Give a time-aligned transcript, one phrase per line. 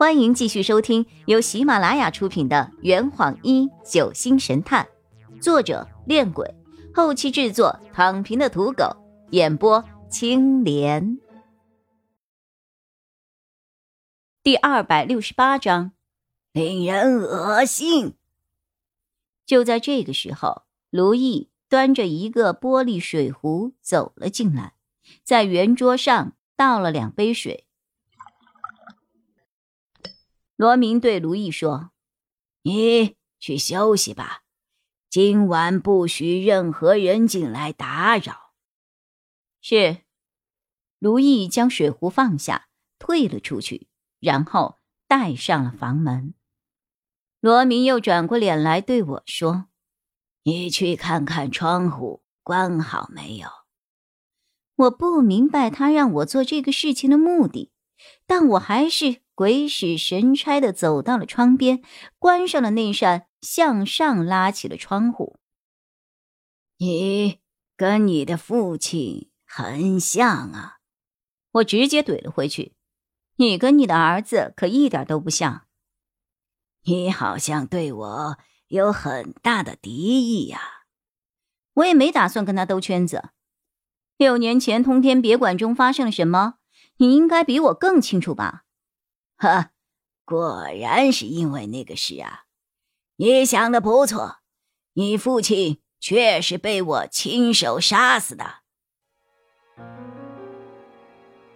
[0.00, 4.88] 欢迎继续收听由喜马拉雅出品的《圆谎一九星神探》，
[5.42, 6.54] 作者：恋鬼，
[6.94, 8.96] 后期制作：躺平的土狗，
[9.32, 11.18] 演播：青莲。
[14.42, 15.92] 第二百六十八章，
[16.54, 18.14] 令人恶心。
[19.44, 24.72] 就在这个时候，卢毅端着一个玻璃水壶走了进来，
[25.22, 27.66] 在圆桌上倒了两杯水。
[30.60, 31.90] 罗明对卢毅说
[32.60, 34.42] ：“你去休息吧，
[35.08, 38.52] 今晚不许任何人进来打扰。”
[39.62, 40.02] 是。
[40.98, 42.68] 卢毅将水壶放下，
[42.98, 43.88] 退了出去，
[44.18, 44.76] 然后
[45.08, 46.34] 带上了房门。
[47.40, 49.68] 罗明又转过脸来对我说
[50.44, 53.48] ：“你去看看窗户关好没有。”
[54.76, 57.72] 我不明白他让我做这个事情的目的，
[58.26, 59.22] 但我还是。
[59.32, 61.80] 鬼使神差的走到了窗边，
[62.18, 65.38] 关上了那扇向上拉起的窗户。
[66.76, 67.40] 你
[67.74, 70.80] 跟你的父亲很像啊！
[71.52, 72.74] 我直接怼了回去。
[73.36, 75.66] 你跟你的儿子可一点都不像。
[76.82, 80.60] 你好像对我有很大的敌意呀！
[81.72, 83.30] 我也没打算跟他兜圈子。
[84.18, 86.56] 六年前通天别馆中发生了什么，
[87.00, 88.64] 你应该比我更清楚吧？
[89.38, 89.70] 呵，
[90.26, 92.44] 果然是因为那个事啊！
[93.16, 94.40] 你想的不错，
[94.92, 98.56] 你父亲确实被我亲手杀死的。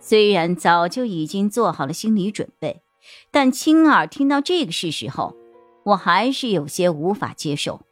[0.00, 2.82] 虽然早就已经做好了心理准备，
[3.30, 5.36] 但亲耳听到这个事实后，
[5.84, 7.82] 我还是有些无法接受。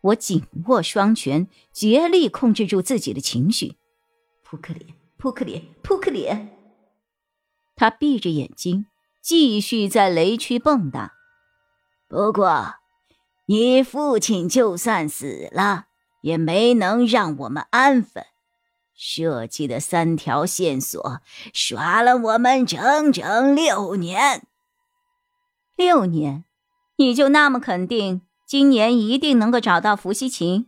[0.00, 3.76] 我紧握双拳，竭力控制住自己的情绪。
[4.42, 6.58] 扑克脸，扑克脸，扑克脸。
[7.76, 8.86] 他闭着眼睛。
[9.22, 11.10] 继续在雷区蹦跶。
[12.08, 12.74] 不过，
[13.46, 15.84] 你父亲就算死了，
[16.22, 18.24] 也没能让我们安分。
[18.92, 21.20] 设计的三条线索
[21.54, 24.44] 耍了我们整整六年。
[25.76, 26.44] 六年，
[26.96, 30.66] 你就那么肯定今年一定能够找到伏羲琴？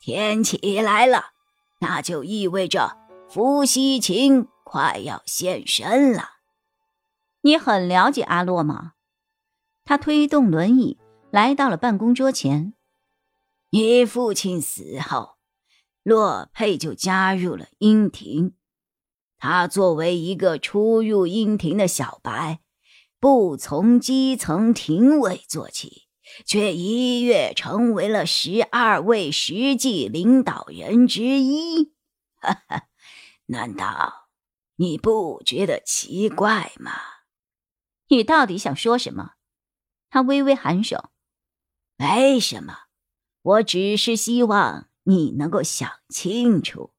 [0.00, 1.32] 天起来了，
[1.80, 2.96] 那就意味着
[3.30, 6.30] 伏羲琴快要现身了。
[7.42, 8.94] 你很了解阿洛吗？
[9.84, 10.96] 他推动轮椅
[11.30, 12.72] 来到了办公桌前。
[13.68, 15.36] 你父亲死后，
[16.02, 18.54] 洛佩就加入了英庭。
[19.36, 22.60] 他作为一个初入英庭的小白，
[23.20, 26.08] 不从基层廷尉做起，
[26.46, 31.92] 却一跃成为了十二位实际领导人之一。
[32.40, 32.88] 哈哈，
[33.50, 34.28] 难道
[34.76, 36.92] 你不觉得奇怪吗？
[38.08, 39.32] 你到底想说什么？
[40.10, 41.10] 他微微颔首。
[41.96, 42.84] 没什么，
[43.42, 46.92] 我只是希望你能够想清楚，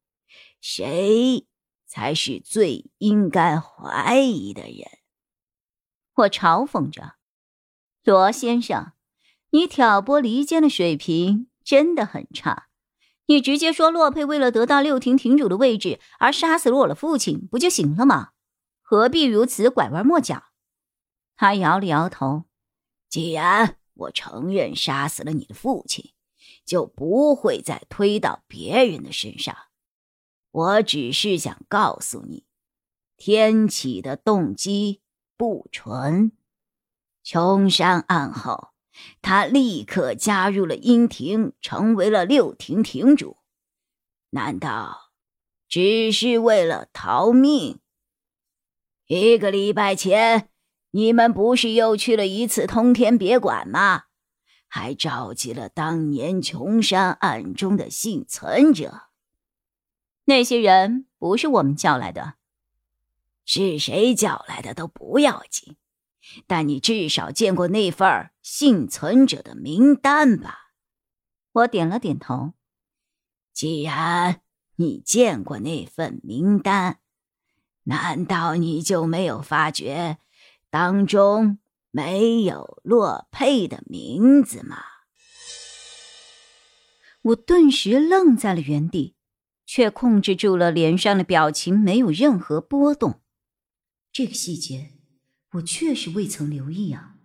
[0.60, 1.48] 谁
[1.86, 5.00] 才是最应该怀疑的人。
[6.16, 7.16] 我嘲讽着
[8.04, 8.94] ：“罗先生，
[9.52, 12.69] 你挑拨离间的水平真的很差。
[13.30, 18.32] 你直接说洛佩为了得到六庭庭主的位置而杀死了我的父亲，不就行了吗？
[18.82, 20.46] 何必如此拐弯抹角？”
[21.38, 22.46] 他摇了摇头。
[23.08, 26.14] 既然我承认杀死了你的父亲，
[26.66, 29.56] 就不会再推到别人的身上。
[30.50, 32.48] 我只是想告诉你，
[33.16, 35.02] 天启的动机
[35.38, 36.32] 不纯。
[37.24, 38.70] 穷山暗后，
[39.22, 43.38] 他立刻加入了阴庭，成为了六庭庭主。
[44.32, 45.12] 难道
[45.68, 47.80] 只是为了逃命？
[49.08, 50.50] 一个礼拜前。
[50.92, 54.06] 你们不是又去了一次通天别馆吗？
[54.68, 59.04] 还召集了当年琼山案中的幸存者。
[60.26, 62.38] 那些人不是我们叫来的，
[63.46, 65.76] 是谁叫来的都不要紧，
[66.48, 70.74] 但你至少见过那份幸存者的名单吧？
[71.52, 72.54] 我点了点头。
[73.54, 74.42] 既然
[74.76, 77.00] 你见过那份名单，
[77.84, 80.18] 难道你就没有发觉？
[80.70, 81.58] 当中
[81.92, 84.78] 没有洛佩的名字吗？
[87.24, 89.16] 我顿时愣在了原地，
[89.66, 93.22] 却控制住了脸上的表情，没有任何波动。
[94.12, 94.94] 这个细节
[95.54, 97.16] 我确实未曾留意啊。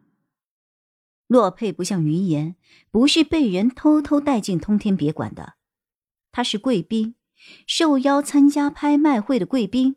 [1.27, 2.57] 洛佩不像云言，
[2.91, 5.55] 不是被人偷偷带进通天别馆的，
[6.33, 7.15] 他是贵宾，
[7.67, 9.97] 受邀参加拍卖会的贵宾。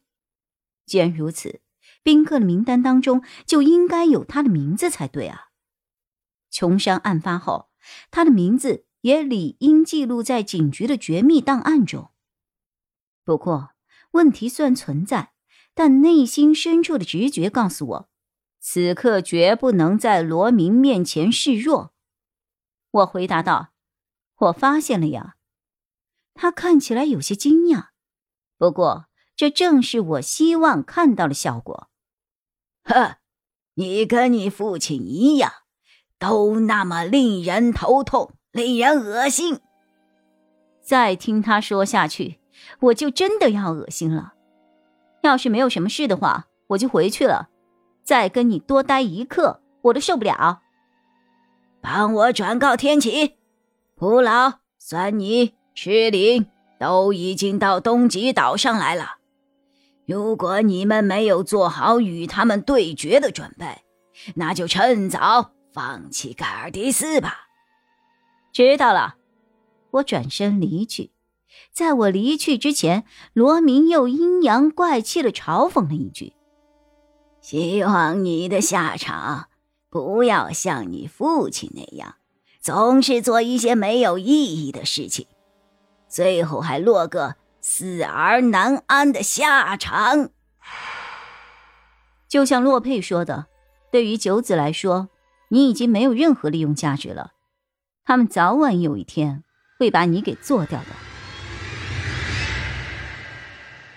[0.86, 1.62] 既然如此。
[2.04, 5.50] 宾客的名单当中就应该有他的名字才对啊。
[6.50, 7.70] 琼山案发后，
[8.12, 12.12] 他的名字也理应记录在警局的绝密档案中。
[13.26, 13.72] 不过，
[14.12, 15.34] 问题虽然存在，
[15.74, 18.10] 但内心深处的直觉告诉我，
[18.70, 21.94] 此刻绝不能在罗明面前示弱。
[22.92, 23.70] 我回答道
[24.36, 25.38] ：“我发现了呀。”
[26.36, 27.86] 他看起来有些惊讶，
[28.58, 29.06] 不过
[29.38, 31.88] 这正是我希望看到的效果。
[32.84, 33.20] 呵，
[33.76, 35.50] 你跟你父亲一样，
[36.20, 39.62] 都那么令人头痛，令人恶心。
[40.82, 42.42] 再听他说下去，
[42.82, 44.34] 我就真的要恶心了。
[45.24, 47.48] 要是没有什么事的话，我就回去了。
[48.08, 50.62] 再跟你多待一刻，我都受不了。
[51.82, 53.34] 帮我转告天启，
[53.96, 55.56] 蒲老、酸泥。
[55.76, 56.48] 赤灵
[56.80, 59.18] 都已经到东极岛上来了。
[60.06, 63.84] 如果你们没有做好与他们对决的准备，
[64.36, 67.48] 那就趁早放弃盖尔迪斯吧。
[68.54, 69.18] 知道了，
[69.92, 71.12] 我转身离去。
[71.74, 76.34] 在我离去之前，罗明又阴阳怪气的嘲讽了一句
[77.50, 79.48] ：“希望你的下场
[79.90, 82.16] 不要像你父亲那样，
[82.60, 85.28] 总是做一些没有意义的事情。”
[86.10, 90.30] 最后还落个死而难安的下场。
[92.28, 93.46] 就像洛佩说的，
[93.94, 95.08] 对于九子来说，
[95.48, 97.32] 你已经没有任何利用价值了。
[98.04, 99.46] 他们早晚有一天
[99.80, 100.88] 会把你给做掉的。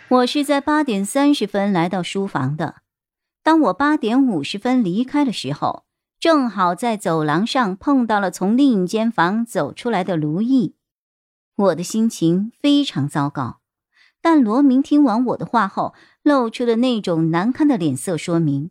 [0.06, 2.80] 我是在八点三十分来到书房的。
[3.50, 5.82] 当我八点五十分离开的时候，
[6.20, 10.76] 正好在走廊上碰到了从另一间房走出来的卢毅。
[11.56, 13.58] 我的心情非常糟糕，
[14.20, 18.70] 但罗明听完我的话后，露出的那种难堪的脸色，说明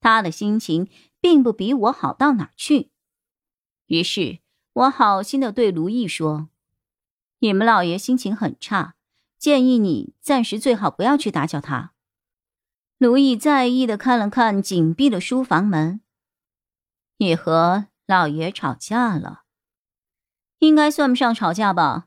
[0.00, 0.88] 他的心情
[1.20, 2.90] 并不比我好到哪去。
[3.86, 4.40] 于是，
[4.72, 6.48] 我好心的对卢毅说
[7.38, 8.96] ：“你们老爷心情很差，
[9.38, 11.92] 建议你暂时最好不要去打搅他。”
[12.98, 16.00] 卢毅在意的看了看紧闭的书房门
[17.18, 19.42] ：“你和老爷吵架了？
[20.60, 22.06] 应该算不上吵架吧？”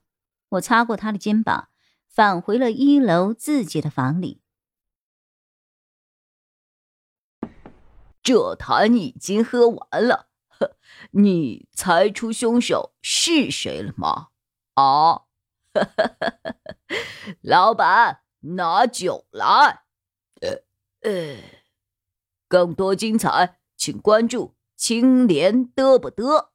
[0.54, 1.70] 我擦过他的肩膀，
[2.08, 4.42] 返回了一楼自己的房里。
[8.24, 10.30] 这坛已经喝完了，
[11.12, 14.30] 你猜出凶手是谁了吗？
[14.74, 15.26] 啊，
[17.42, 19.84] 老板，拿酒来。
[20.42, 20.64] 呃
[21.02, 21.38] 呃，
[22.48, 26.50] 更多精彩，请关注青莲嘚不嘚。